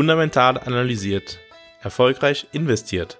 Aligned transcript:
Fundamental 0.00 0.56
analysiert. 0.56 1.38
Erfolgreich 1.82 2.46
investiert. 2.52 3.18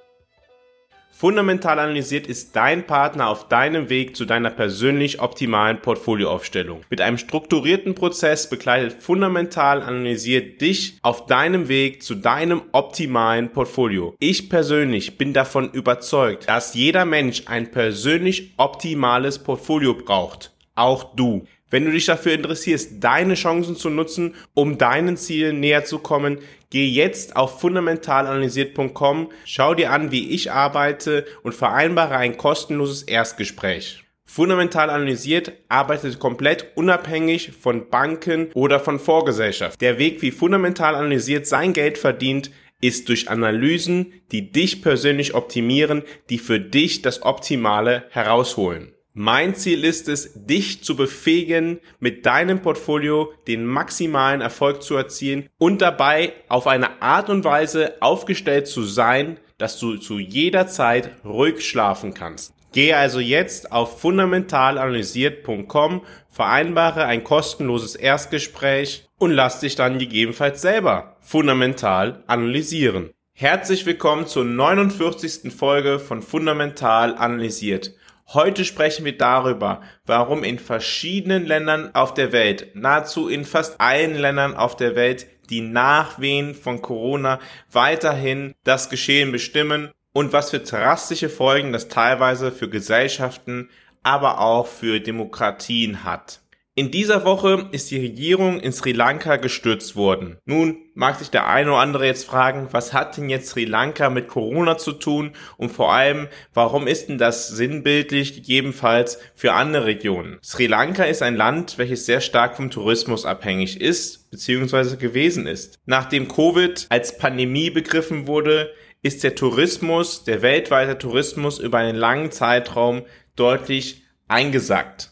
Fundamental 1.11 1.79
analysiert 1.79 2.27
ist 2.27 2.57
dein 2.57 2.87
Partner 2.87 3.29
auf 3.29 3.49
deinem 3.49 3.91
Weg 3.91 4.17
zu 4.17 4.25
deiner 4.25 4.49
persönlich 4.49 5.21
optimalen 5.21 5.83
Portfolioaufstellung. 5.83 6.81
Mit 6.89 7.03
einem 7.03 7.19
strukturierten 7.19 7.95
Prozess 7.95 8.49
begleitet 8.49 9.03
Fundamental 9.03 9.83
analysiert 9.83 10.63
dich 10.63 10.97
auf 11.03 11.27
deinem 11.27 11.69
Weg 11.69 12.03
zu 12.03 12.15
deinem 12.15 12.63
optimalen 12.73 13.53
Portfolio. 13.53 14.17
Ich 14.19 14.49
persönlich 14.49 15.19
bin 15.19 15.35
davon 15.35 15.71
überzeugt, 15.73 16.49
dass 16.49 16.73
jeder 16.73 17.05
Mensch 17.05 17.43
ein 17.45 17.71
persönlich 17.71 18.55
optimales 18.57 19.39
Portfolio 19.39 19.93
braucht. 19.93 20.55
Auch 20.77 21.15
du. 21.15 21.45
Wenn 21.71 21.85
du 21.85 21.93
dich 21.93 22.07
dafür 22.07 22.33
interessierst, 22.33 23.03
deine 23.03 23.35
Chancen 23.35 23.77
zu 23.77 23.91
nutzen, 23.91 24.35
um 24.55 24.77
deinen 24.77 25.17
Zielen 25.17 25.61
näher 25.61 25.85
zu 25.85 26.01
kommen, 26.01 26.39
geh 26.71 26.87
jetzt 26.87 27.37
auf 27.37 27.61
fundamentalanalysiert.com, 27.61 29.31
schau 29.45 29.75
dir 29.75 29.93
an, 29.93 30.11
wie 30.11 30.31
ich 30.31 30.51
arbeite 30.51 31.25
und 31.43 31.55
vereinbare 31.55 32.17
ein 32.17 32.37
kostenloses 32.37 33.03
Erstgespräch. 33.05 34.05
Fundamental 34.25 34.91
analysiert 34.91 35.53
arbeitet 35.69 36.21
komplett 36.21 36.77
unabhängig 36.77 37.51
von 37.61 37.89
Banken 37.89 38.49
oder 38.55 38.79
von 38.79 39.01
Vorgesellschaft. 39.01 39.81
Der 39.81 39.99
Weg, 39.99 40.23
wie 40.23 40.31
fundamental 40.31 40.95
analysiert 40.95 41.49
sein 41.49 41.73
Geld 41.73 41.99
verdient, 41.99 42.51
ist 42.81 43.09
durch 43.09 43.29
Analysen, 43.29 44.13
die 44.31 44.53
dich 44.53 44.83
persönlich 44.83 45.35
optimieren, 45.35 46.03
die 46.31 46.39
für 46.39 46.61
dich 46.61 47.03
das 47.03 47.23
Optimale 47.23 48.05
herausholen. 48.11 48.93
Mein 49.23 49.55
Ziel 49.55 49.85
ist 49.85 50.09
es, 50.09 50.31
dich 50.47 50.83
zu 50.83 50.97
befähigen, 50.97 51.81
mit 51.99 52.25
deinem 52.25 52.63
Portfolio 52.63 53.35
den 53.47 53.67
maximalen 53.67 54.41
Erfolg 54.41 54.83
zu 54.83 54.97
erzielen 54.97 55.51
und 55.59 55.83
dabei 55.83 56.33
auf 56.49 56.67
eine 56.67 57.03
Art 57.03 57.29
und 57.29 57.45
Weise 57.45 58.01
aufgestellt 58.01 58.67
zu 58.67 58.83
sein, 58.83 59.37
dass 59.59 59.79
du 59.79 59.99
zu 59.99 60.19
jeder 60.19 60.69
Zeit 60.69 61.11
ruhig 61.23 61.69
schlafen 61.69 62.15
kannst. 62.15 62.55
Gehe 62.73 62.97
also 62.97 63.21
jetzt 63.21 63.73
auf 63.73 64.01
fundamentalanalysiert.com, 64.01 66.01
vereinbare 66.31 67.05
ein 67.05 67.23
kostenloses 67.23 67.97
Erstgespräch 67.97 69.07
und 69.19 69.33
lass 69.33 69.61
dich 69.61 69.77
dann 69.77 69.99
gegebenenfalls 69.99 70.63
selber 70.63 71.19
fundamental 71.21 72.25
analysieren. 72.27 73.11
Herzlich 73.35 73.85
willkommen 73.85 74.27
zur 74.27 74.47
49. 74.47 75.53
Folge 75.53 75.99
von 75.99 76.23
Fundamental 76.23 77.15
Analysiert. 77.15 77.93
Heute 78.33 78.65
sprechen 78.65 79.05
wir 79.05 79.19
darüber, 79.19 79.83
warum 80.07 80.45
in 80.45 80.61
verschiedenen 80.61 81.47
Ländern 81.47 81.93
auf 81.97 82.15
der 82.15 82.31
Welt, 82.31 82.77
nahezu 82.77 83.29
in 83.29 83.45
fast 83.45 83.81
allen 83.81 84.15
Ländern 84.15 84.55
auf 84.55 84.77
der 84.77 84.95
Welt, 84.95 85.27
die 85.49 85.61
Nachwehen 85.61 86.55
von 86.55 86.81
Corona 86.81 87.41
weiterhin 87.73 88.55
das 88.63 88.89
Geschehen 88.89 89.33
bestimmen 89.33 89.91
und 90.13 90.33
was 90.33 90.51
für 90.51 90.61
drastische 90.61 91.29
Folgen 91.29 91.73
das 91.73 91.89
teilweise 91.89 92.53
für 92.53 92.69
Gesellschaften, 92.69 93.69
aber 94.05 94.39
auch 94.41 94.69
für 94.69 95.01
Demokratien 95.01 96.05
hat. 96.05 96.41
In 96.81 96.91
dieser 96.91 97.27
Woche 97.27 97.69
ist 97.73 97.91
die 97.91 97.99
Regierung 97.99 98.59
in 98.59 98.73
Sri 98.73 98.93
Lanka 98.93 99.37
gestürzt 99.37 99.97
worden. 99.97 100.39
Nun 100.47 100.79
mag 100.95 101.19
sich 101.19 101.29
der 101.29 101.47
eine 101.47 101.73
oder 101.73 101.81
andere 101.81 102.07
jetzt 102.07 102.25
fragen, 102.25 102.69
was 102.71 102.95
hat 102.95 103.19
denn 103.19 103.29
jetzt 103.29 103.51
Sri 103.51 103.67
Lanka 103.67 104.09
mit 104.09 104.29
Corona 104.29 104.79
zu 104.79 104.93
tun 104.93 105.33
und 105.59 105.69
vor 105.69 105.93
allem, 105.93 106.29
warum 106.55 106.87
ist 106.87 107.11
denn 107.11 107.19
das 107.19 107.49
sinnbildlich 107.49 108.33
gegebenenfalls 108.33 109.19
für 109.35 109.53
andere 109.53 109.85
Regionen? 109.85 110.39
Sri 110.43 110.69
Lanka 110.69 111.05
ist 111.05 111.21
ein 111.21 111.37
Land, 111.37 111.77
welches 111.77 112.07
sehr 112.07 112.23
stark 112.23 112.57
vom 112.57 112.71
Tourismus 112.71 113.27
abhängig 113.27 113.79
ist 113.79 114.31
bzw. 114.31 114.97
gewesen 114.97 115.47
ist. 115.47 115.79
Nachdem 115.85 116.29
Covid 116.29 116.87
als 116.89 117.19
Pandemie 117.19 117.69
begriffen 117.69 118.27
wurde, 118.27 118.73
ist 119.03 119.23
der 119.23 119.35
Tourismus, 119.35 120.25
der 120.25 120.41
weltweite 120.41 120.97
Tourismus 120.97 121.59
über 121.59 121.77
einen 121.77 121.99
langen 121.99 122.33
Zeitraum 122.33 123.03
deutlich 123.37 124.05
eingesackt. 124.29 125.10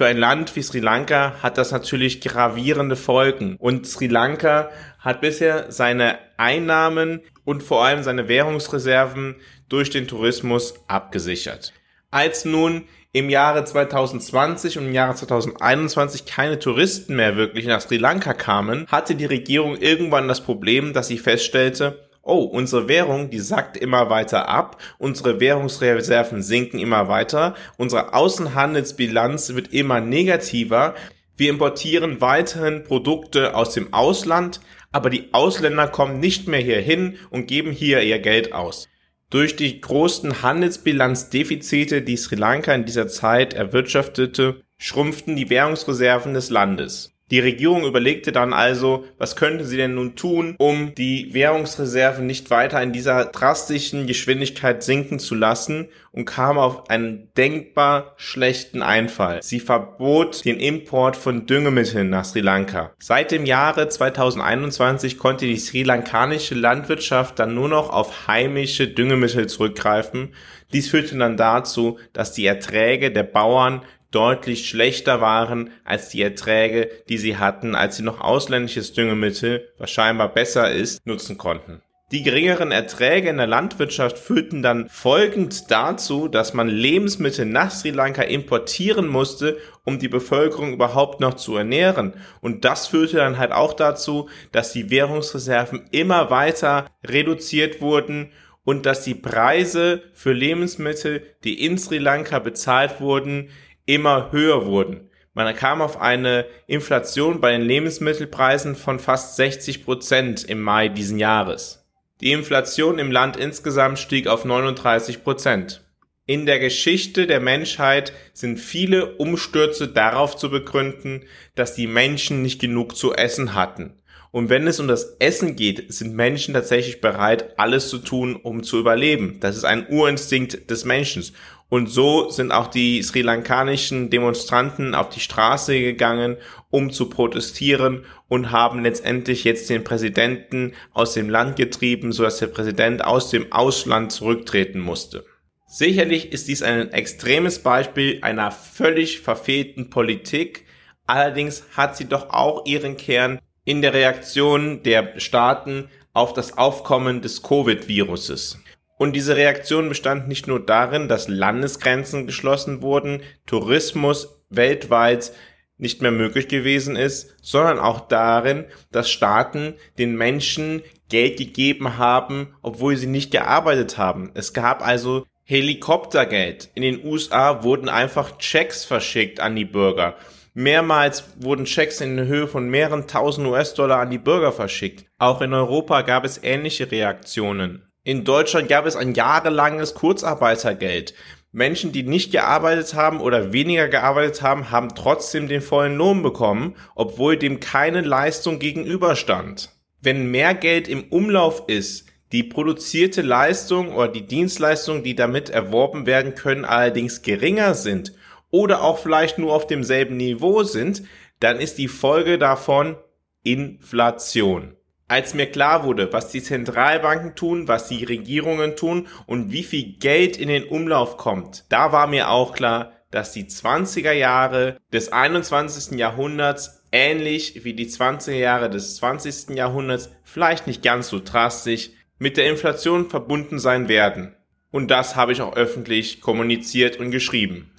Für 0.00 0.06
ein 0.06 0.16
Land 0.16 0.56
wie 0.56 0.62
Sri 0.62 0.80
Lanka 0.80 1.34
hat 1.42 1.58
das 1.58 1.72
natürlich 1.72 2.22
gravierende 2.22 2.96
Folgen. 2.96 3.56
Und 3.58 3.86
Sri 3.86 4.06
Lanka 4.06 4.70
hat 4.98 5.20
bisher 5.20 5.70
seine 5.70 6.18
Einnahmen 6.38 7.20
und 7.44 7.62
vor 7.62 7.84
allem 7.84 8.02
seine 8.02 8.26
Währungsreserven 8.26 9.36
durch 9.68 9.90
den 9.90 10.08
Tourismus 10.08 10.72
abgesichert. 10.88 11.74
Als 12.10 12.46
nun 12.46 12.84
im 13.12 13.28
Jahre 13.28 13.62
2020 13.62 14.78
und 14.78 14.86
im 14.86 14.94
Jahre 14.94 15.16
2021 15.16 16.24
keine 16.24 16.58
Touristen 16.58 17.14
mehr 17.14 17.36
wirklich 17.36 17.66
nach 17.66 17.82
Sri 17.82 17.98
Lanka 17.98 18.32
kamen, 18.32 18.86
hatte 18.86 19.14
die 19.14 19.26
Regierung 19.26 19.76
irgendwann 19.76 20.28
das 20.28 20.40
Problem, 20.40 20.94
dass 20.94 21.08
sie 21.08 21.18
feststellte, 21.18 22.08
oh, 22.22 22.42
unsere 22.42 22.88
Währung, 22.88 23.30
die 23.30 23.38
sackt 23.38 23.76
immer 23.76 24.10
weiter 24.10 24.48
ab, 24.48 24.80
unsere 24.98 25.40
Währungsreserven 25.40 26.42
sinken 26.42 26.78
immer 26.78 27.08
weiter, 27.08 27.54
unsere 27.76 28.14
Außenhandelsbilanz 28.14 29.54
wird 29.54 29.72
immer 29.72 30.00
negativer, 30.00 30.94
wir 31.36 31.48
importieren 31.48 32.20
weiterhin 32.20 32.84
Produkte 32.84 33.54
aus 33.54 33.72
dem 33.72 33.94
Ausland, 33.94 34.60
aber 34.92 35.08
die 35.08 35.32
Ausländer 35.32 35.88
kommen 35.88 36.20
nicht 36.20 36.48
mehr 36.48 36.60
hierhin 36.60 37.16
und 37.30 37.46
geben 37.46 37.72
hier 37.72 38.02
ihr 38.02 38.18
Geld 38.18 38.52
aus. 38.52 38.88
Durch 39.30 39.56
die 39.56 39.80
großen 39.80 40.42
Handelsbilanzdefizite, 40.42 42.02
die 42.02 42.16
Sri 42.16 42.34
Lanka 42.34 42.74
in 42.74 42.84
dieser 42.84 43.08
Zeit 43.08 43.54
erwirtschaftete, 43.54 44.62
schrumpften 44.76 45.36
die 45.36 45.48
Währungsreserven 45.48 46.34
des 46.34 46.50
Landes. 46.50 47.14
Die 47.30 47.38
Regierung 47.38 47.84
überlegte 47.84 48.32
dann 48.32 48.52
also, 48.52 49.04
was 49.18 49.36
könnte 49.36 49.64
sie 49.64 49.76
denn 49.76 49.94
nun 49.94 50.16
tun, 50.16 50.56
um 50.58 50.94
die 50.96 51.32
Währungsreserven 51.32 52.26
nicht 52.26 52.50
weiter 52.50 52.82
in 52.82 52.92
dieser 52.92 53.26
drastischen 53.26 54.08
Geschwindigkeit 54.08 54.82
sinken 54.82 55.20
zu 55.20 55.36
lassen 55.36 55.88
und 56.10 56.24
kam 56.24 56.58
auf 56.58 56.90
einen 56.90 57.28
denkbar 57.36 58.14
schlechten 58.16 58.82
Einfall. 58.82 59.42
Sie 59.42 59.60
verbot 59.60 60.44
den 60.44 60.58
Import 60.58 61.16
von 61.16 61.46
Düngemitteln 61.46 62.10
nach 62.10 62.24
Sri 62.24 62.40
Lanka. 62.40 62.92
Seit 62.98 63.30
dem 63.30 63.46
Jahre 63.46 63.88
2021 63.88 65.16
konnte 65.16 65.46
die 65.46 65.56
sri 65.56 65.84
lankanische 65.84 66.56
Landwirtschaft 66.56 67.38
dann 67.38 67.54
nur 67.54 67.68
noch 67.68 67.90
auf 67.90 68.26
heimische 68.26 68.88
Düngemittel 68.88 69.46
zurückgreifen. 69.46 70.34
Dies 70.72 70.88
führte 70.88 71.16
dann 71.16 71.36
dazu, 71.36 71.98
dass 72.12 72.32
die 72.32 72.46
Erträge 72.46 73.12
der 73.12 73.24
Bauern 73.24 73.82
deutlich 74.10 74.68
schlechter 74.68 75.20
waren 75.20 75.70
als 75.84 76.08
die 76.08 76.22
Erträge, 76.22 76.90
die 77.08 77.18
sie 77.18 77.36
hatten, 77.36 77.74
als 77.74 77.96
sie 77.96 78.02
noch 78.02 78.20
ausländisches 78.20 78.92
Düngemittel, 78.92 79.68
was 79.78 79.90
scheinbar 79.90 80.32
besser 80.32 80.70
ist, 80.70 81.06
nutzen 81.06 81.38
konnten. 81.38 81.82
Die 82.12 82.24
geringeren 82.24 82.72
Erträge 82.72 83.28
in 83.28 83.36
der 83.36 83.46
Landwirtschaft 83.46 84.18
führten 84.18 84.62
dann 84.62 84.88
folgend 84.88 85.70
dazu, 85.70 86.26
dass 86.26 86.54
man 86.54 86.66
Lebensmittel 86.66 87.46
nach 87.46 87.70
Sri 87.70 87.90
Lanka 87.90 88.22
importieren 88.22 89.06
musste, 89.06 89.58
um 89.84 90.00
die 90.00 90.08
Bevölkerung 90.08 90.72
überhaupt 90.72 91.20
noch 91.20 91.34
zu 91.34 91.56
ernähren. 91.56 92.14
Und 92.40 92.64
das 92.64 92.88
führte 92.88 93.18
dann 93.18 93.38
halt 93.38 93.52
auch 93.52 93.74
dazu, 93.74 94.28
dass 94.50 94.72
die 94.72 94.90
Währungsreserven 94.90 95.84
immer 95.92 96.30
weiter 96.30 96.86
reduziert 97.06 97.80
wurden 97.80 98.32
und 98.64 98.86
dass 98.86 99.04
die 99.04 99.14
Preise 99.14 100.02
für 100.12 100.32
Lebensmittel, 100.32 101.22
die 101.44 101.64
in 101.64 101.78
Sri 101.78 101.98
Lanka 101.98 102.40
bezahlt 102.40 103.00
wurden, 103.00 103.50
immer 103.94 104.32
höher 104.32 104.66
wurden. 104.66 105.10
Man 105.32 105.54
kam 105.54 105.80
auf 105.80 106.00
eine 106.00 106.46
Inflation 106.66 107.40
bei 107.40 107.52
den 107.52 107.62
Lebensmittelpreisen 107.62 108.74
von 108.74 108.98
fast 108.98 109.36
60 109.36 109.84
Prozent 109.84 110.44
im 110.44 110.60
Mai 110.60 110.88
diesen 110.88 111.18
Jahres. 111.18 111.86
Die 112.20 112.32
Inflation 112.32 112.98
im 112.98 113.10
Land 113.10 113.36
insgesamt 113.36 113.98
stieg 113.98 114.26
auf 114.26 114.44
39 114.44 115.24
Prozent. 115.24 115.82
In 116.26 116.46
der 116.46 116.58
Geschichte 116.58 117.26
der 117.26 117.40
Menschheit 117.40 118.12
sind 118.32 118.58
viele 118.58 119.16
Umstürze 119.16 119.88
darauf 119.88 120.36
zu 120.36 120.50
begründen, 120.50 121.24
dass 121.54 121.74
die 121.74 121.86
Menschen 121.86 122.42
nicht 122.42 122.60
genug 122.60 122.96
zu 122.96 123.14
essen 123.14 123.54
hatten. 123.54 123.94
Und 124.32 124.48
wenn 124.48 124.66
es 124.68 124.78
um 124.78 124.86
das 124.86 125.16
Essen 125.18 125.56
geht, 125.56 125.92
sind 125.92 126.14
Menschen 126.14 126.54
tatsächlich 126.54 127.00
bereit, 127.00 127.58
alles 127.58 127.88
zu 127.88 127.98
tun, 127.98 128.36
um 128.36 128.62
zu 128.62 128.78
überleben. 128.78 129.38
Das 129.40 129.56
ist 129.56 129.64
ein 129.64 129.88
Urinstinkt 129.88 130.70
des 130.70 130.84
Menschen. 130.84 131.24
Und 131.70 131.86
so 131.86 132.28
sind 132.30 132.50
auch 132.50 132.66
die 132.66 133.00
sri 133.02 133.22
lankanischen 133.22 134.10
Demonstranten 134.10 134.94
auf 134.96 135.08
die 135.08 135.20
Straße 135.20 135.80
gegangen, 135.80 136.36
um 136.68 136.90
zu 136.90 137.08
protestieren 137.08 138.04
und 138.28 138.50
haben 138.50 138.82
letztendlich 138.82 139.44
jetzt 139.44 139.70
den 139.70 139.84
Präsidenten 139.84 140.72
aus 140.92 141.14
dem 141.14 141.30
Land 141.30 141.54
getrieben, 141.56 142.10
sodass 142.12 142.38
der 142.38 142.48
Präsident 142.48 143.04
aus 143.04 143.30
dem 143.30 143.52
Ausland 143.52 144.10
zurücktreten 144.10 144.80
musste. 144.80 145.24
Sicherlich 145.68 146.32
ist 146.32 146.48
dies 146.48 146.62
ein 146.62 146.92
extremes 146.92 147.60
Beispiel 147.60 148.18
einer 148.22 148.50
völlig 148.50 149.20
verfehlten 149.20 149.90
Politik, 149.90 150.66
allerdings 151.06 151.62
hat 151.76 151.96
sie 151.96 152.06
doch 152.06 152.30
auch 152.30 152.66
ihren 152.66 152.96
Kern 152.96 153.38
in 153.64 153.80
der 153.80 153.94
Reaktion 153.94 154.82
der 154.82 155.20
Staaten 155.20 155.88
auf 156.12 156.32
das 156.32 156.58
Aufkommen 156.58 157.22
des 157.22 157.44
Covid-Viruses. 157.44 158.58
Und 159.00 159.16
diese 159.16 159.34
Reaktion 159.34 159.88
bestand 159.88 160.28
nicht 160.28 160.46
nur 160.46 160.60
darin, 160.60 161.08
dass 161.08 161.26
Landesgrenzen 161.26 162.26
geschlossen 162.26 162.82
wurden, 162.82 163.22
Tourismus 163.46 164.42
weltweit 164.50 165.32
nicht 165.78 166.02
mehr 166.02 166.10
möglich 166.10 166.48
gewesen 166.48 166.96
ist, 166.96 167.34
sondern 167.40 167.78
auch 167.78 168.00
darin, 168.08 168.66
dass 168.92 169.10
Staaten 169.10 169.72
den 169.96 170.16
Menschen 170.16 170.82
Geld 171.08 171.38
gegeben 171.38 171.96
haben, 171.96 172.54
obwohl 172.60 172.94
sie 172.94 173.06
nicht 173.06 173.30
gearbeitet 173.30 173.96
haben. 173.96 174.32
Es 174.34 174.52
gab 174.52 174.86
also 174.86 175.24
Helikoptergeld. 175.44 176.68
In 176.74 176.82
den 176.82 177.02
USA 177.02 177.62
wurden 177.62 177.88
einfach 177.88 178.36
Checks 178.36 178.84
verschickt 178.84 179.40
an 179.40 179.56
die 179.56 179.64
Bürger. 179.64 180.16
Mehrmals 180.52 181.24
wurden 181.38 181.64
Checks 181.64 182.02
in 182.02 182.26
Höhe 182.26 182.48
von 182.48 182.68
mehreren 182.68 183.06
tausend 183.06 183.46
US-Dollar 183.46 184.00
an 184.00 184.10
die 184.10 184.18
Bürger 184.18 184.52
verschickt. 184.52 185.06
Auch 185.16 185.40
in 185.40 185.54
Europa 185.54 186.02
gab 186.02 186.26
es 186.26 186.42
ähnliche 186.42 186.92
Reaktionen. 186.92 187.89
In 188.10 188.24
Deutschland 188.24 188.68
gab 188.68 188.86
es 188.86 188.96
ein 188.96 189.14
jahrelanges 189.14 189.94
Kurzarbeitergeld. 189.94 191.14
Menschen, 191.52 191.92
die 191.92 192.02
nicht 192.02 192.32
gearbeitet 192.32 192.94
haben 192.94 193.20
oder 193.20 193.52
weniger 193.52 193.86
gearbeitet 193.86 194.42
haben, 194.42 194.72
haben 194.72 194.96
trotzdem 194.96 195.46
den 195.46 195.60
vollen 195.60 195.94
Lohn 195.94 196.20
bekommen, 196.20 196.74
obwohl 196.96 197.36
dem 197.36 197.60
keine 197.60 198.00
Leistung 198.00 198.58
gegenüberstand. 198.58 199.70
Wenn 200.00 200.28
mehr 200.28 200.54
Geld 200.54 200.88
im 200.88 201.04
Umlauf 201.04 201.68
ist, 201.68 202.06
die 202.32 202.42
produzierte 202.42 203.22
Leistung 203.22 203.94
oder 203.94 204.08
die 204.08 204.26
Dienstleistungen, 204.26 205.04
die 205.04 205.14
damit 205.14 205.48
erworben 205.48 206.04
werden 206.04 206.34
können, 206.34 206.64
allerdings 206.64 207.22
geringer 207.22 207.74
sind 207.74 208.12
oder 208.50 208.82
auch 208.82 208.98
vielleicht 208.98 209.38
nur 209.38 209.54
auf 209.54 209.68
demselben 209.68 210.16
Niveau 210.16 210.64
sind, 210.64 211.04
dann 211.38 211.60
ist 211.60 211.78
die 211.78 211.86
Folge 211.86 212.38
davon 212.38 212.96
Inflation 213.44 214.74
als 215.10 215.34
mir 215.34 215.46
klar 215.46 215.82
wurde, 215.82 216.12
was 216.12 216.28
die 216.28 216.40
Zentralbanken 216.40 217.34
tun, 217.34 217.66
was 217.66 217.88
die 217.88 218.04
Regierungen 218.04 218.76
tun 218.76 219.08
und 219.26 219.50
wie 219.50 219.64
viel 219.64 219.94
Geld 219.98 220.36
in 220.36 220.48
den 220.48 220.62
Umlauf 220.64 221.16
kommt, 221.16 221.64
da 221.68 221.90
war 221.90 222.06
mir 222.06 222.30
auch 222.30 222.52
klar, 222.52 222.92
dass 223.10 223.32
die 223.32 223.46
20er 223.46 224.12
Jahre 224.12 224.76
des 224.92 225.12
21. 225.12 225.98
Jahrhunderts 225.98 226.84
ähnlich 226.92 227.64
wie 227.64 227.74
die 227.74 227.88
20er 227.88 228.34
Jahre 228.34 228.70
des 228.70 228.96
20. 228.96 229.56
Jahrhunderts 229.56 230.12
vielleicht 230.22 230.68
nicht 230.68 230.84
ganz 230.84 231.08
so 231.08 231.18
drastisch 231.18 231.90
mit 232.18 232.36
der 232.36 232.48
Inflation 232.48 233.10
verbunden 233.10 233.58
sein 233.58 233.88
werden. 233.88 234.36
Und 234.70 234.92
das 234.92 235.16
habe 235.16 235.32
ich 235.32 235.42
auch 235.42 235.56
öffentlich 235.56 236.20
kommuniziert 236.20 236.98
und 237.00 237.10
geschrieben. 237.10 237.72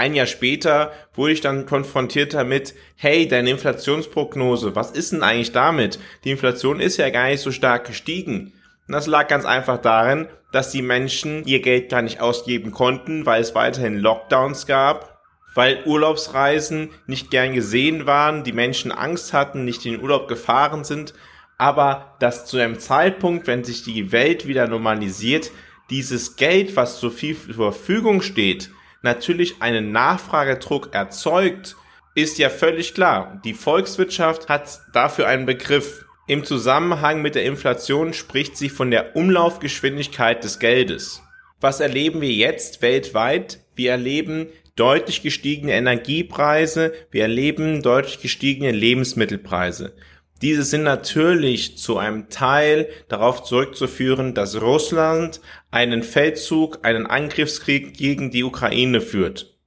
Ein 0.00 0.14
Jahr 0.14 0.24
später 0.24 0.92
wurde 1.12 1.34
ich 1.34 1.42
dann 1.42 1.66
konfrontiert 1.66 2.32
damit, 2.32 2.72
hey, 2.96 3.28
deine 3.28 3.50
Inflationsprognose, 3.50 4.74
was 4.74 4.92
ist 4.92 5.12
denn 5.12 5.22
eigentlich 5.22 5.52
damit? 5.52 5.98
Die 6.24 6.30
Inflation 6.30 6.80
ist 6.80 6.96
ja 6.96 7.10
gar 7.10 7.28
nicht 7.28 7.42
so 7.42 7.52
stark 7.52 7.86
gestiegen. 7.86 8.54
Und 8.88 8.94
das 8.94 9.06
lag 9.06 9.28
ganz 9.28 9.44
einfach 9.44 9.76
darin, 9.76 10.26
dass 10.52 10.70
die 10.70 10.80
Menschen 10.80 11.44
ihr 11.44 11.60
Geld 11.60 11.90
gar 11.90 12.00
nicht 12.00 12.18
ausgeben 12.18 12.70
konnten, 12.70 13.26
weil 13.26 13.42
es 13.42 13.54
weiterhin 13.54 13.98
Lockdowns 13.98 14.66
gab, 14.66 15.20
weil 15.54 15.82
Urlaubsreisen 15.84 16.88
nicht 17.06 17.30
gern 17.30 17.52
gesehen 17.52 18.06
waren, 18.06 18.42
die 18.42 18.54
Menschen 18.54 18.92
Angst 18.92 19.34
hatten, 19.34 19.66
nicht 19.66 19.84
in 19.84 19.92
den 19.92 20.02
Urlaub 20.02 20.28
gefahren 20.28 20.82
sind, 20.82 21.12
aber 21.58 22.16
dass 22.20 22.46
zu 22.46 22.56
einem 22.56 22.78
Zeitpunkt, 22.78 23.46
wenn 23.46 23.64
sich 23.64 23.82
die 23.82 24.12
Welt 24.12 24.46
wieder 24.46 24.66
normalisiert, 24.66 25.50
dieses 25.90 26.36
Geld, 26.36 26.74
was 26.74 27.00
zur 27.00 27.12
Verfügung 27.12 28.22
steht, 28.22 28.70
natürlich 29.02 29.60
einen 29.60 29.92
Nachfragedruck 29.92 30.94
erzeugt, 30.94 31.76
ist 32.14 32.38
ja 32.38 32.50
völlig 32.50 32.94
klar. 32.94 33.40
Die 33.44 33.54
Volkswirtschaft 33.54 34.48
hat 34.48 34.80
dafür 34.92 35.26
einen 35.26 35.46
Begriff. 35.46 36.04
Im 36.26 36.44
Zusammenhang 36.44 37.22
mit 37.22 37.34
der 37.34 37.44
Inflation 37.44 38.12
spricht 38.12 38.56
sie 38.56 38.68
von 38.68 38.90
der 38.90 39.16
Umlaufgeschwindigkeit 39.16 40.44
des 40.44 40.58
Geldes. 40.58 41.22
Was 41.60 41.80
erleben 41.80 42.20
wir 42.20 42.32
jetzt 42.32 42.82
weltweit? 42.82 43.60
Wir 43.74 43.92
erleben 43.92 44.48
deutlich 44.76 45.22
gestiegene 45.22 45.72
Energiepreise, 45.72 46.92
wir 47.10 47.22
erleben 47.22 47.82
deutlich 47.82 48.20
gestiegene 48.22 48.70
Lebensmittelpreise. 48.70 49.94
Diese 50.42 50.62
sind 50.62 50.84
natürlich 50.84 51.76
zu 51.76 51.98
einem 51.98 52.30
Teil 52.30 52.88
darauf 53.08 53.42
zurückzuführen, 53.42 54.32
dass 54.32 54.60
Russland 54.60 55.40
einen 55.70 56.02
Feldzug, 56.02 56.78
einen 56.82 57.06
Angriffskrieg 57.06 57.94
gegen 57.94 58.30
die 58.30 58.44
Ukraine 58.44 59.02
führt. 59.02 59.58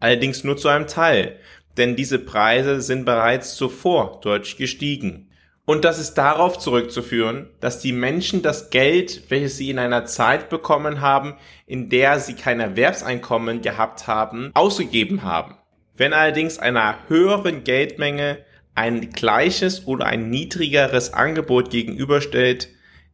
Allerdings 0.00 0.42
nur 0.42 0.56
zu 0.56 0.68
einem 0.68 0.86
Teil, 0.86 1.38
denn 1.76 1.96
diese 1.96 2.18
Preise 2.18 2.80
sind 2.80 3.04
bereits 3.04 3.56
zuvor 3.56 4.20
deutlich 4.22 4.56
gestiegen. 4.56 5.28
Und 5.64 5.84
das 5.84 5.98
ist 6.00 6.14
darauf 6.14 6.58
zurückzuführen, 6.58 7.48
dass 7.60 7.78
die 7.78 7.92
Menschen 7.92 8.42
das 8.42 8.70
Geld, 8.70 9.30
welches 9.30 9.58
sie 9.58 9.70
in 9.70 9.78
einer 9.78 10.06
Zeit 10.06 10.48
bekommen 10.48 11.00
haben, 11.00 11.36
in 11.66 11.88
der 11.88 12.18
sie 12.18 12.34
kein 12.34 12.58
Erwerbseinkommen 12.58 13.62
gehabt 13.62 14.06
haben, 14.06 14.50
ausgegeben 14.54 15.22
haben. 15.22 15.56
Wenn 15.94 16.14
allerdings 16.14 16.58
einer 16.58 16.96
höheren 17.08 17.64
Geldmenge 17.64 18.38
ein 18.74 19.10
gleiches 19.10 19.86
oder 19.86 20.06
ein 20.06 20.30
niedrigeres 20.30 21.12
Angebot 21.12 21.70
gegenüberstellt, 21.70 22.68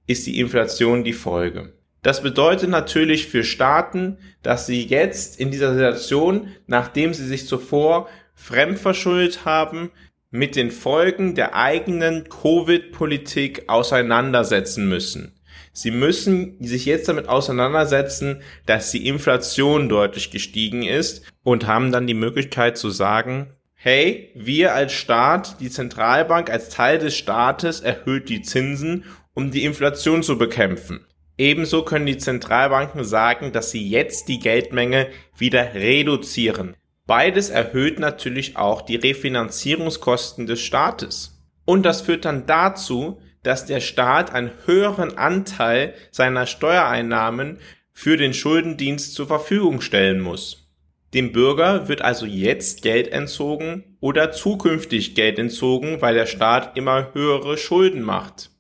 ist 0.06 0.26
die 0.26 0.38
Inflation 0.38 1.04
die 1.04 1.12
Folge. 1.12 1.72
Das 2.02 2.22
bedeutet 2.22 2.70
natürlich 2.70 3.26
für 3.26 3.44
Staaten, 3.44 4.18
dass 4.42 4.66
sie 4.66 4.84
jetzt 4.84 5.38
in 5.40 5.50
dieser 5.50 5.74
Situation, 5.74 6.48
nachdem 6.66 7.12
sie 7.12 7.26
sich 7.26 7.46
zuvor 7.46 8.08
fremdverschuldet 8.34 9.44
haben, 9.44 9.90
mit 10.30 10.56
den 10.56 10.70
Folgen 10.70 11.34
der 11.34 11.54
eigenen 11.56 12.28
Covid-Politik 12.28 13.68
auseinandersetzen 13.68 14.88
müssen. 14.88 15.34
Sie 15.72 15.90
müssen 15.90 16.56
sich 16.60 16.86
jetzt 16.86 17.08
damit 17.08 17.28
auseinandersetzen, 17.28 18.42
dass 18.66 18.90
die 18.90 19.06
Inflation 19.06 19.88
deutlich 19.88 20.30
gestiegen 20.30 20.82
ist 20.82 21.24
und 21.42 21.66
haben 21.66 21.92
dann 21.92 22.06
die 22.06 22.14
Möglichkeit 22.14 22.76
zu 22.76 22.90
sagen, 22.90 23.54
hey, 23.80 24.32
wir 24.34 24.74
als 24.74 24.92
Staat, 24.92 25.60
die 25.60 25.70
Zentralbank 25.70 26.50
als 26.50 26.68
Teil 26.68 26.98
des 26.98 27.16
Staates 27.16 27.80
erhöht 27.80 28.28
die 28.28 28.42
Zinsen, 28.42 29.04
um 29.34 29.52
die 29.52 29.64
Inflation 29.64 30.24
zu 30.24 30.36
bekämpfen. 30.36 31.06
Ebenso 31.38 31.84
können 31.84 32.06
die 32.06 32.18
Zentralbanken 32.18 33.04
sagen, 33.04 33.52
dass 33.52 33.70
sie 33.70 33.88
jetzt 33.88 34.26
die 34.26 34.40
Geldmenge 34.40 35.06
wieder 35.36 35.74
reduzieren. 35.74 36.74
Beides 37.06 37.50
erhöht 37.50 38.00
natürlich 38.00 38.56
auch 38.56 38.82
die 38.82 38.96
Refinanzierungskosten 38.96 40.46
des 40.46 40.60
Staates. 40.60 41.40
Und 41.64 41.84
das 41.84 42.00
führt 42.00 42.24
dann 42.24 42.46
dazu, 42.46 43.22
dass 43.44 43.64
der 43.64 43.78
Staat 43.78 44.34
einen 44.34 44.50
höheren 44.66 45.16
Anteil 45.16 45.94
seiner 46.10 46.46
Steuereinnahmen 46.46 47.58
für 47.92 48.16
den 48.16 48.34
Schuldendienst 48.34 49.14
zur 49.14 49.28
Verfügung 49.28 49.80
stellen 49.80 50.20
muss. 50.20 50.67
Dem 51.14 51.32
Bürger 51.32 51.88
wird 51.88 52.02
also 52.02 52.26
jetzt 52.26 52.82
Geld 52.82 53.08
entzogen 53.08 53.96
oder 54.00 54.30
zukünftig 54.30 55.14
Geld 55.14 55.38
entzogen, 55.38 56.02
weil 56.02 56.14
der 56.14 56.26
Staat 56.26 56.76
immer 56.76 57.14
höhere 57.14 57.56
Schulden 57.56 58.02
macht. 58.02 58.50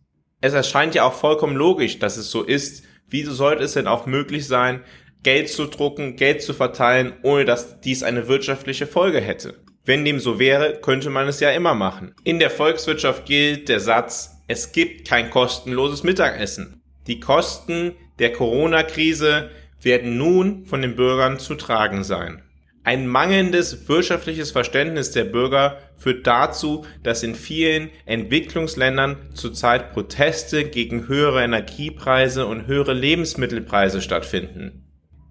Es 0.40 0.54
erscheint 0.54 0.94
ja 0.94 1.04
auch 1.04 1.12
vollkommen 1.12 1.56
logisch, 1.56 1.98
dass 1.98 2.16
es 2.16 2.30
so 2.30 2.42
ist. 2.42 2.84
Wieso 3.06 3.32
sollte 3.32 3.64
es 3.64 3.72
denn 3.72 3.86
auch 3.86 4.06
möglich 4.06 4.46
sein, 4.46 4.82
Geld 5.22 5.48
zu 5.48 5.66
drucken, 5.66 6.16
Geld 6.16 6.42
zu 6.42 6.54
verteilen, 6.54 7.12
ohne 7.22 7.44
dass 7.44 7.80
dies 7.80 8.02
eine 8.02 8.28
wirtschaftliche 8.28 8.86
Folge 8.86 9.20
hätte? 9.20 9.54
Wenn 9.84 10.04
dem 10.04 10.20
so 10.20 10.38
wäre, 10.38 10.80
könnte 10.80 11.10
man 11.10 11.28
es 11.28 11.40
ja 11.40 11.50
immer 11.50 11.74
machen. 11.74 12.14
In 12.24 12.38
der 12.38 12.50
Volkswirtschaft 12.50 13.26
gilt 13.26 13.68
der 13.68 13.80
Satz, 13.80 14.42
es 14.46 14.72
gibt 14.72 15.06
kein 15.08 15.30
kostenloses 15.30 16.02
Mittagessen. 16.02 16.82
Die 17.06 17.20
Kosten 17.20 17.94
der 18.18 18.32
Corona-Krise 18.32 19.50
werden 19.82 20.16
nun 20.16 20.64
von 20.66 20.82
den 20.82 20.96
Bürgern 20.96 21.38
zu 21.38 21.54
tragen 21.54 22.04
sein. 22.04 22.42
Ein 22.84 23.06
mangelndes 23.06 23.88
wirtschaftliches 23.88 24.50
Verständnis 24.50 25.10
der 25.10 25.24
Bürger 25.24 25.78
führt 25.98 26.26
dazu, 26.26 26.86
dass 27.02 27.22
in 27.22 27.34
vielen 27.34 27.90
Entwicklungsländern 28.06 29.30
zurzeit 29.34 29.92
Proteste 29.92 30.64
gegen 30.64 31.06
höhere 31.06 31.42
Energiepreise 31.42 32.46
und 32.46 32.66
höhere 32.66 32.94
Lebensmittelpreise 32.94 34.00
stattfinden. 34.00 34.86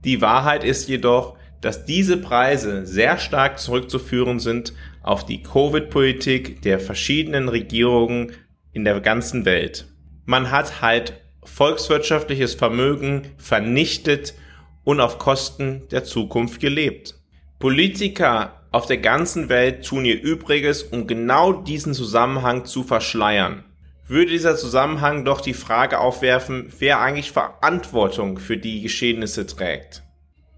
Die 0.06 0.22
Wahrheit 0.22 0.63
ist 0.63 0.88
jedoch, 0.88 1.36
dass 1.62 1.86
diese 1.86 2.18
Preise 2.18 2.86
sehr 2.86 3.18
stark 3.18 3.58
zurückzuführen 3.58 4.39
sind 4.39 4.74
auf 5.01 5.25
die 5.25 5.42
Covid-Politik 5.42 6.62
der 6.62 6.80
verschiedenen 6.80 7.50
Regierungen 7.50 8.34
in 8.72 8.86
der 8.86 9.00
ganzen 9.01 9.46
Welt. 9.46 9.88
Man 10.25 10.51
hat 10.51 10.82
halt 10.82 11.20
volkswirtschaftliches 11.48 12.56
Vermögen 12.56 13.32
vernichtet 13.38 14.36
und 14.84 15.01
auf 15.01 15.18
Kosten 15.18 15.88
der 15.92 16.04
Zukunft 16.04 16.60
gelebt. 16.60 17.16
Politiker 17.60 18.62
auf 18.72 18.86
der 18.86 18.98
ganzen 18.98 19.50
Welt 19.50 19.86
tun 19.86 20.06
ihr 20.06 20.22
Übriges, 20.22 20.84
um 20.84 21.08
genau 21.08 21.54
diesen 21.54 21.94
Zusammenhang 21.94 22.66
zu 22.66 22.84
verschleiern. 22.84 23.63
Würde 24.08 24.32
dieser 24.32 24.56
Zusammenhang 24.56 25.25
doch 25.25 25.42
die 25.42 25.54
Frage 25.54 26.00
aufwerfen, 26.00 26.72
wer 26.80 27.01
eigentlich 27.01 27.32
Verantwortung 27.32 28.38
für 28.38 28.58
die 28.58 28.82
Geschehnisse 28.82 29.46
trägt. 29.48 30.04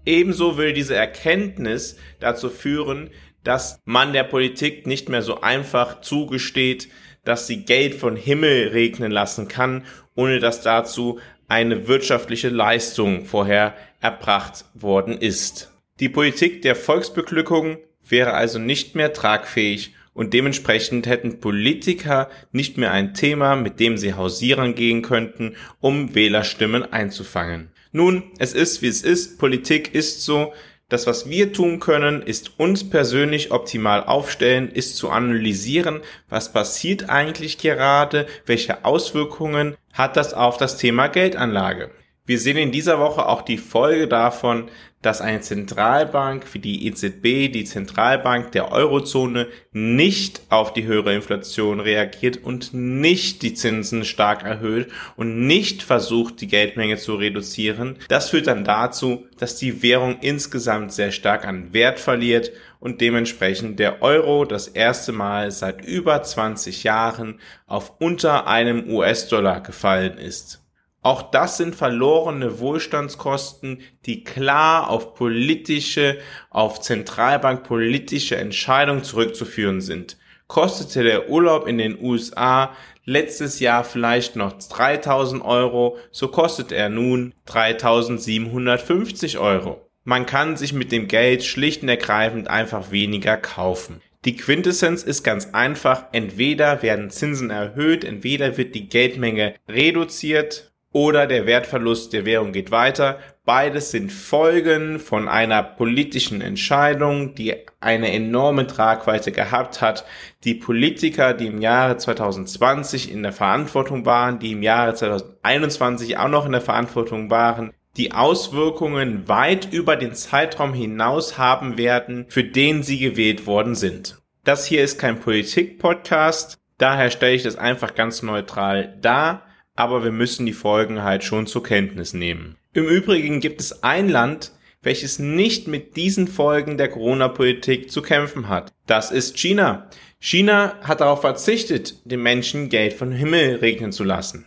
Ebenso 0.04 0.56
würde 0.56 0.72
diese 0.72 0.94
Erkenntnis 0.94 1.96
dazu 2.20 2.48
führen, 2.48 3.10
dass 3.42 3.80
man 3.84 4.12
der 4.12 4.24
Politik 4.24 4.86
nicht 4.86 5.08
mehr 5.08 5.22
so 5.22 5.40
einfach 5.40 6.00
zugesteht, 6.00 6.88
dass 7.24 7.46
sie 7.46 7.64
Geld 7.64 7.94
von 7.94 8.16
Himmel 8.16 8.68
regnen 8.68 9.10
lassen 9.10 9.48
kann, 9.48 9.84
ohne 10.14 10.38
dass 10.40 10.62
dazu 10.62 11.20
eine 11.48 11.88
wirtschaftliche 11.88 12.48
Leistung 12.48 13.24
vorher 13.24 13.74
erbracht 14.00 14.64
worden 14.74 15.18
ist. 15.18 15.72
Die 15.98 16.08
Politik 16.08 16.62
der 16.62 16.76
Volksbeglückung 16.76 17.78
wäre 18.08 18.32
also 18.32 18.58
nicht 18.58 18.94
mehr 18.94 19.12
tragfähig 19.12 19.94
und 20.14 20.32
dementsprechend 20.34 21.06
hätten 21.06 21.40
Politiker 21.40 22.28
nicht 22.52 22.78
mehr 22.78 22.92
ein 22.92 23.14
Thema, 23.14 23.56
mit 23.56 23.80
dem 23.80 23.98
sie 23.98 24.14
hausieren 24.14 24.74
gehen 24.74 25.02
könnten, 25.02 25.56
um 25.80 26.14
Wählerstimmen 26.14 26.92
einzufangen. 26.92 27.70
Nun, 27.92 28.24
es 28.38 28.52
ist 28.52 28.82
wie 28.82 28.88
es 28.88 29.02
ist, 29.02 29.38
Politik 29.38 29.94
ist 29.94 30.22
so, 30.22 30.52
das, 30.90 31.06
was 31.06 31.30
wir 31.30 31.52
tun 31.52 31.80
können, 31.80 32.20
ist 32.20 32.58
uns 32.58 32.90
persönlich 32.90 33.52
optimal 33.52 34.04
aufstellen, 34.04 34.68
ist 34.68 34.96
zu 34.96 35.08
analysieren, 35.08 36.00
was 36.28 36.52
passiert 36.52 37.08
eigentlich 37.08 37.58
gerade, 37.58 38.26
welche 38.44 38.84
Auswirkungen 38.84 39.76
hat 39.92 40.16
das 40.16 40.34
auf 40.34 40.56
das 40.58 40.76
Thema 40.76 41.06
Geldanlage. 41.06 41.90
Wir 42.30 42.38
sehen 42.38 42.58
in 42.58 42.70
dieser 42.70 43.00
Woche 43.00 43.26
auch 43.26 43.42
die 43.42 43.58
Folge 43.58 44.06
davon, 44.06 44.68
dass 45.02 45.20
eine 45.20 45.40
Zentralbank 45.40 46.44
wie 46.54 46.60
die 46.60 46.86
EZB, 46.86 47.50
die 47.50 47.64
Zentralbank 47.64 48.52
der 48.52 48.70
Eurozone, 48.70 49.48
nicht 49.72 50.40
auf 50.48 50.72
die 50.72 50.84
höhere 50.84 51.12
Inflation 51.12 51.80
reagiert 51.80 52.36
und 52.36 52.72
nicht 52.72 53.42
die 53.42 53.54
Zinsen 53.54 54.04
stark 54.04 54.44
erhöht 54.44 54.92
und 55.16 55.48
nicht 55.48 55.82
versucht, 55.82 56.40
die 56.40 56.46
Geldmenge 56.46 56.98
zu 56.98 57.16
reduzieren. 57.16 57.96
Das 58.06 58.30
führt 58.30 58.46
dann 58.46 58.62
dazu, 58.62 59.26
dass 59.36 59.56
die 59.56 59.82
Währung 59.82 60.18
insgesamt 60.20 60.92
sehr 60.92 61.10
stark 61.10 61.44
an 61.44 61.72
Wert 61.72 61.98
verliert 61.98 62.52
und 62.78 63.00
dementsprechend 63.00 63.80
der 63.80 64.02
Euro 64.02 64.44
das 64.44 64.68
erste 64.68 65.10
Mal 65.10 65.50
seit 65.50 65.84
über 65.84 66.22
20 66.22 66.84
Jahren 66.84 67.40
auf 67.66 67.94
unter 67.98 68.46
einem 68.46 68.88
US-Dollar 68.88 69.62
gefallen 69.64 70.16
ist. 70.16 70.60
Auch 71.02 71.22
das 71.22 71.56
sind 71.56 71.74
verlorene 71.74 72.58
Wohlstandskosten, 72.60 73.80
die 74.04 74.22
klar 74.22 74.90
auf 74.90 75.14
politische, 75.14 76.18
auf 76.50 76.80
Zentralbankpolitische 76.80 78.36
Entscheidungen 78.36 79.02
zurückzuführen 79.02 79.80
sind. 79.80 80.18
Kostete 80.46 81.04
der 81.04 81.30
Urlaub 81.30 81.66
in 81.66 81.78
den 81.78 81.98
USA 82.02 82.74
letztes 83.04 83.60
Jahr 83.60 83.84
vielleicht 83.84 84.36
noch 84.36 84.52
3000 84.52 85.42
Euro, 85.44 85.96
so 86.10 86.28
kostet 86.28 86.70
er 86.70 86.88
nun 86.88 87.34
3750 87.46 89.38
Euro. 89.38 89.86
Man 90.04 90.26
kann 90.26 90.56
sich 90.56 90.72
mit 90.72 90.92
dem 90.92 91.08
Geld 91.08 91.44
schlicht 91.44 91.82
und 91.82 91.88
ergreifend 91.88 92.48
einfach 92.48 92.90
weniger 92.90 93.36
kaufen. 93.36 94.02
Die 94.26 94.36
Quintessenz 94.36 95.02
ist 95.02 95.22
ganz 95.22 95.50
einfach, 95.52 96.06
entweder 96.12 96.82
werden 96.82 97.10
Zinsen 97.10 97.48
erhöht, 97.48 98.04
entweder 98.04 98.58
wird 98.58 98.74
die 98.74 98.88
Geldmenge 98.88 99.54
reduziert, 99.66 100.69
oder 100.92 101.26
der 101.26 101.46
Wertverlust 101.46 102.12
der 102.12 102.24
Währung 102.24 102.52
geht 102.52 102.70
weiter. 102.70 103.18
Beides 103.44 103.92
sind 103.92 104.10
Folgen 104.10 104.98
von 104.98 105.28
einer 105.28 105.62
politischen 105.62 106.40
Entscheidung, 106.40 107.34
die 107.34 107.54
eine 107.80 108.12
enorme 108.12 108.66
Tragweite 108.66 109.30
gehabt 109.30 109.80
hat. 109.80 110.04
Die 110.42 110.54
Politiker, 110.54 111.32
die 111.32 111.46
im 111.46 111.60
Jahre 111.60 111.96
2020 111.96 113.12
in 113.12 113.22
der 113.22 113.32
Verantwortung 113.32 114.04
waren, 114.04 114.40
die 114.40 114.52
im 114.52 114.62
Jahre 114.62 114.94
2021 114.94 116.18
auch 116.18 116.28
noch 116.28 116.46
in 116.46 116.52
der 116.52 116.60
Verantwortung 116.60 117.30
waren, 117.30 117.72
die 117.96 118.12
Auswirkungen 118.12 119.28
weit 119.28 119.72
über 119.72 119.96
den 119.96 120.14
Zeitraum 120.14 120.74
hinaus 120.74 121.38
haben 121.38 121.78
werden, 121.78 122.26
für 122.28 122.44
den 122.44 122.82
sie 122.82 122.98
gewählt 122.98 123.46
worden 123.46 123.74
sind. 123.74 124.20
Das 124.44 124.66
hier 124.66 124.82
ist 124.82 124.98
kein 124.98 125.20
Politik-Podcast, 125.20 126.58
daher 126.78 127.10
stelle 127.10 127.34
ich 127.34 127.42
das 127.42 127.56
einfach 127.56 127.94
ganz 127.94 128.22
neutral 128.22 128.96
dar 129.00 129.49
aber 129.80 130.04
wir 130.04 130.12
müssen 130.12 130.44
die 130.44 130.52
Folgen 130.52 131.02
halt 131.02 131.24
schon 131.24 131.46
zur 131.46 131.62
Kenntnis 131.62 132.12
nehmen. 132.12 132.56
Im 132.74 132.86
Übrigen 132.86 133.40
gibt 133.40 133.62
es 133.62 133.82
ein 133.82 134.10
Land, 134.10 134.52
welches 134.82 135.18
nicht 135.18 135.68
mit 135.68 135.96
diesen 135.96 136.28
Folgen 136.28 136.76
der 136.76 136.88
Corona-Politik 136.88 137.90
zu 137.90 138.02
kämpfen 138.02 138.50
hat. 138.50 138.74
Das 138.86 139.10
ist 139.10 139.38
China. 139.38 139.88
China 140.18 140.74
hat 140.82 141.00
darauf 141.00 141.22
verzichtet, 141.22 141.94
den 142.04 142.22
Menschen 142.22 142.68
Geld 142.68 142.92
vom 142.92 143.10
Himmel 143.10 143.56
regnen 143.56 143.90
zu 143.90 144.04
lassen. 144.04 144.44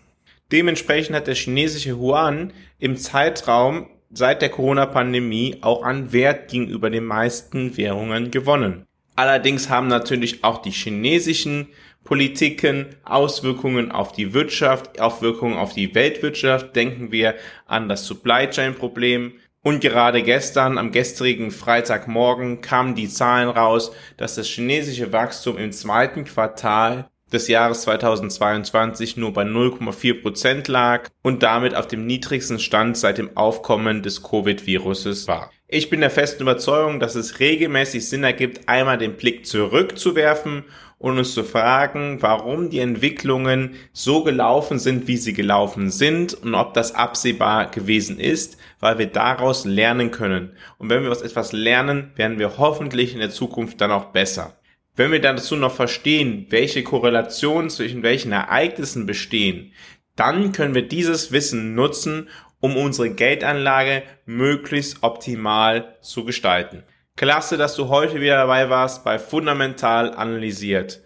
Dementsprechend 0.51 1.15
hat 1.15 1.25
der 1.25 1.33
chinesische 1.33 1.93
Yuan 1.93 2.53
im 2.77 2.95
Zeitraum 2.95 3.87
seit 4.11 4.43
der 4.43 4.49
Corona-Pandemie 4.49 5.57
auch 5.61 5.81
an 5.81 6.13
Wert 6.13 6.51
gegenüber 6.51 6.91
den 6.91 7.05
meisten 7.05 7.75
Währungen 7.75 8.29
gewonnen. 8.29 8.85
Allerdings 9.15 9.69
haben 9.69 9.87
natürlich 9.87 10.43
auch 10.43 10.61
die 10.61 10.71
chinesischen 10.71 11.67
Politiken, 12.03 12.95
Auswirkungen 13.05 13.91
auf 13.91 14.11
die 14.11 14.33
Wirtschaft, 14.33 14.99
Auswirkungen 14.99 15.57
auf 15.57 15.73
die 15.73 15.95
Weltwirtschaft. 15.95 16.75
Denken 16.75 17.11
wir 17.11 17.35
an 17.65 17.87
das 17.87 18.05
Supply 18.05 18.49
Chain 18.49 18.75
Problem. 18.75 19.33
Und 19.61 19.79
gerade 19.79 20.23
gestern, 20.23 20.77
am 20.77 20.91
gestrigen 20.91 21.51
Freitagmorgen, 21.51 22.59
kamen 22.59 22.95
die 22.95 23.07
Zahlen 23.07 23.47
raus, 23.47 23.93
dass 24.17 24.35
das 24.35 24.47
chinesische 24.47 25.13
Wachstum 25.13 25.57
im 25.57 25.71
zweiten 25.71 26.25
Quartal 26.25 27.09
des 27.31 27.47
Jahres 27.47 27.81
2022 27.83 29.17
nur 29.17 29.31
bei 29.33 29.43
0,4 29.43 30.21
Prozent 30.21 30.67
lag 30.67 31.09
und 31.23 31.43
damit 31.43 31.75
auf 31.75 31.87
dem 31.87 32.05
niedrigsten 32.05 32.59
Stand 32.59 32.97
seit 32.97 33.17
dem 33.17 33.35
Aufkommen 33.37 34.03
des 34.03 34.21
Covid-Viruses 34.21 35.27
war. 35.27 35.49
Ich 35.75 35.89
bin 35.89 36.01
der 36.01 36.11
festen 36.11 36.43
Überzeugung, 36.43 36.99
dass 36.99 37.15
es 37.15 37.39
regelmäßig 37.39 38.07
Sinn 38.07 38.23
ergibt, 38.23 38.69
einmal 38.69 38.99
den 38.99 39.15
Blick 39.15 39.47
zurückzuwerfen 39.47 40.65
und 40.99 41.17
uns 41.17 41.33
zu 41.33 41.43
fragen, 41.43 42.21
warum 42.21 42.69
die 42.69 42.77
Entwicklungen 42.77 43.73
so 43.91 44.23
gelaufen 44.23 44.77
sind, 44.77 45.07
wie 45.07 45.17
sie 45.17 45.33
gelaufen 45.33 45.89
sind 45.89 46.35
und 46.35 46.53
ob 46.53 46.75
das 46.75 46.93
absehbar 46.93 47.71
gewesen 47.71 48.19
ist, 48.19 48.57
weil 48.81 48.99
wir 48.99 49.07
daraus 49.07 49.65
lernen 49.65 50.11
können. 50.11 50.51
Und 50.77 50.91
wenn 50.91 51.01
wir 51.01 51.09
aus 51.09 51.23
etwas 51.23 51.53
lernen, 51.53 52.11
werden 52.17 52.37
wir 52.37 52.59
hoffentlich 52.59 53.15
in 53.15 53.19
der 53.19 53.31
Zukunft 53.31 53.81
dann 53.81 53.89
auch 53.89 54.11
besser. 54.11 54.59
Wenn 54.95 55.11
wir 55.11 55.21
dann 55.21 55.37
dazu 55.37 55.55
noch 55.55 55.73
verstehen, 55.73 56.45
welche 56.51 56.83
Korrelationen 56.83 57.71
zwischen 57.71 58.03
welchen 58.03 58.31
Ereignissen 58.31 59.07
bestehen, 59.07 59.73
dann 60.15 60.51
können 60.51 60.75
wir 60.75 60.87
dieses 60.87 61.31
Wissen 61.31 61.73
nutzen, 61.73 62.29
um 62.63 62.77
unsere 62.77 63.09
Geldanlage 63.09 64.03
möglichst 64.25 65.03
optimal 65.03 65.97
zu 65.99 66.23
gestalten. 66.23 66.83
Klasse, 67.17 67.57
dass 67.57 67.75
du 67.75 67.89
heute 67.89 68.21
wieder 68.21 68.37
dabei 68.37 68.69
warst 68.69 69.03
bei 69.03 69.19
Fundamental 69.19 70.13
Analysiert. 70.13 71.01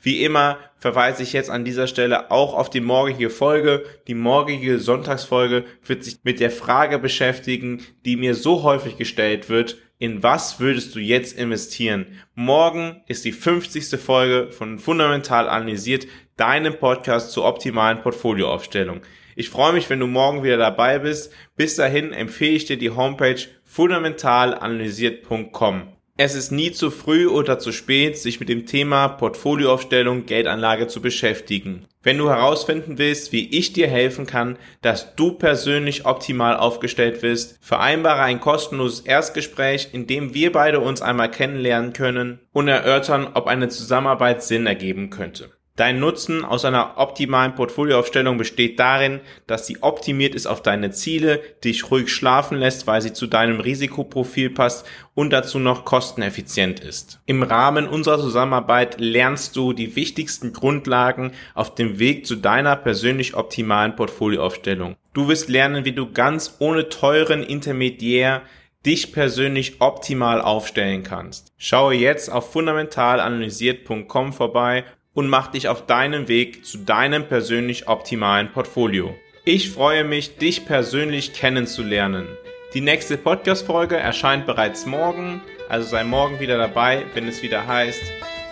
Wie 0.00 0.24
immer 0.24 0.56
verweise 0.78 1.22
ich 1.22 1.34
jetzt 1.34 1.50
an 1.50 1.66
dieser 1.66 1.86
Stelle 1.86 2.30
auch 2.30 2.54
auf 2.54 2.70
die 2.70 2.80
morgige 2.80 3.28
Folge. 3.28 3.84
Die 4.08 4.14
morgige 4.14 4.78
Sonntagsfolge 4.78 5.66
wird 5.84 6.02
sich 6.02 6.20
mit 6.22 6.40
der 6.40 6.50
Frage 6.50 6.98
beschäftigen, 6.98 7.82
die 8.06 8.16
mir 8.16 8.34
so 8.34 8.62
häufig 8.62 8.96
gestellt 8.96 9.50
wird, 9.50 9.76
in 9.98 10.22
was 10.22 10.60
würdest 10.60 10.94
du 10.94 10.98
jetzt 10.98 11.38
investieren? 11.38 12.06
Morgen 12.34 13.02
ist 13.06 13.26
die 13.26 13.32
50. 13.32 14.00
Folge 14.00 14.50
von 14.50 14.78
Fundamental 14.78 15.46
Analysiert, 15.46 16.06
deinem 16.38 16.78
Podcast 16.78 17.32
zur 17.32 17.44
optimalen 17.44 18.00
Portfolioaufstellung. 18.00 19.02
Ich 19.36 19.50
freue 19.50 19.72
mich, 19.72 19.88
wenn 19.90 20.00
du 20.00 20.06
morgen 20.06 20.42
wieder 20.42 20.56
dabei 20.56 20.98
bist. 20.98 21.32
Bis 21.56 21.76
dahin 21.76 22.12
empfehle 22.12 22.56
ich 22.56 22.64
dir 22.66 22.76
die 22.76 22.90
Homepage 22.90 23.40
fundamentalanalysiert.com. 23.64 25.92
Es 26.18 26.34
ist 26.34 26.52
nie 26.52 26.72
zu 26.72 26.90
früh 26.90 27.26
oder 27.26 27.58
zu 27.58 27.72
spät, 27.72 28.18
sich 28.18 28.38
mit 28.38 28.50
dem 28.50 28.66
Thema 28.66 29.08
Portfolioaufstellung, 29.08 30.26
Geldanlage 30.26 30.86
zu 30.86 31.00
beschäftigen. 31.00 31.86
Wenn 32.02 32.18
du 32.18 32.28
herausfinden 32.28 32.98
willst, 32.98 33.32
wie 33.32 33.48
ich 33.56 33.72
dir 33.72 33.88
helfen 33.88 34.26
kann, 34.26 34.58
dass 34.82 35.16
du 35.16 35.32
persönlich 35.32 36.04
optimal 36.04 36.56
aufgestellt 36.56 37.22
bist, 37.22 37.56
vereinbare 37.62 38.20
ein 38.22 38.40
kostenloses 38.40 39.00
Erstgespräch, 39.00 39.88
in 39.92 40.06
dem 40.06 40.34
wir 40.34 40.52
beide 40.52 40.80
uns 40.80 41.00
einmal 41.00 41.30
kennenlernen 41.30 41.94
können 41.94 42.40
und 42.52 42.68
erörtern, 42.68 43.30
ob 43.32 43.46
eine 43.46 43.70
Zusammenarbeit 43.70 44.42
Sinn 44.42 44.66
ergeben 44.66 45.08
könnte. 45.08 45.50
Dein 45.76 46.00
Nutzen 46.00 46.44
aus 46.44 46.66
einer 46.66 46.98
optimalen 46.98 47.54
Portfolioaufstellung 47.54 48.36
besteht 48.36 48.78
darin, 48.78 49.20
dass 49.46 49.66
sie 49.66 49.82
optimiert 49.82 50.34
ist 50.34 50.46
auf 50.46 50.60
deine 50.60 50.90
Ziele, 50.90 51.40
dich 51.64 51.90
ruhig 51.90 52.12
schlafen 52.12 52.58
lässt, 52.58 52.86
weil 52.86 53.00
sie 53.00 53.14
zu 53.14 53.26
deinem 53.26 53.58
Risikoprofil 53.58 54.50
passt 54.50 54.86
und 55.14 55.32
dazu 55.32 55.58
noch 55.58 55.86
kosteneffizient 55.86 56.80
ist. 56.80 57.20
Im 57.24 57.42
Rahmen 57.42 57.88
unserer 57.88 58.18
Zusammenarbeit 58.18 59.00
lernst 59.00 59.56
du 59.56 59.72
die 59.72 59.96
wichtigsten 59.96 60.52
Grundlagen 60.52 61.32
auf 61.54 61.74
dem 61.74 61.98
Weg 61.98 62.26
zu 62.26 62.36
deiner 62.36 62.76
persönlich 62.76 63.34
optimalen 63.34 63.96
Portfolioaufstellung. 63.96 64.96
Du 65.14 65.28
wirst 65.28 65.48
lernen, 65.48 65.86
wie 65.86 65.92
du 65.92 66.12
ganz 66.12 66.56
ohne 66.58 66.90
teuren 66.90 67.42
Intermediär 67.42 68.42
dich 68.84 69.12
persönlich 69.12 69.80
optimal 69.80 70.42
aufstellen 70.42 71.02
kannst. 71.02 71.52
Schaue 71.56 71.94
jetzt 71.94 72.30
auf 72.30 72.52
fundamentalanalysiert.com 72.52 74.32
vorbei 74.34 74.84
und 75.14 75.28
mach 75.28 75.48
dich 75.48 75.68
auf 75.68 75.86
deinen 75.86 76.28
Weg 76.28 76.64
zu 76.64 76.78
deinem 76.78 77.26
persönlich 77.26 77.88
optimalen 77.88 78.52
Portfolio. 78.52 79.14
Ich 79.44 79.70
freue 79.70 80.04
mich, 80.04 80.36
dich 80.36 80.66
persönlich 80.66 81.32
kennenzulernen. 81.32 82.26
Die 82.74 82.80
nächste 82.80 83.18
Podcast-Folge 83.18 83.96
erscheint 83.96 84.46
bereits 84.46 84.86
morgen, 84.86 85.42
also 85.68 85.88
sei 85.88 86.04
morgen 86.04 86.40
wieder 86.40 86.58
dabei, 86.58 87.04
wenn 87.14 87.28
es 87.28 87.42
wieder 87.42 87.66
heißt, 87.66 88.02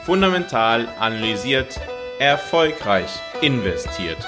fundamental 0.05 0.89
analysiert, 0.99 1.81
erfolgreich 2.19 3.11
investiert. 3.41 4.19